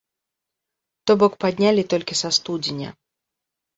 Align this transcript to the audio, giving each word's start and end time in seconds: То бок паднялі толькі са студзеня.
То 1.11 1.17
бок 1.23 1.33
паднялі 1.45 1.83
толькі 1.95 2.19
са 2.23 2.29
студзеня. 2.39 2.89